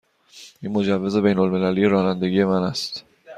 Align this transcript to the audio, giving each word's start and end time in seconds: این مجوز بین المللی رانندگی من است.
این 0.61 0.71
مجوز 0.71 1.15
بین 1.17 1.37
المللی 1.39 1.85
رانندگی 1.85 2.43
من 2.43 2.63
است. 2.63 3.03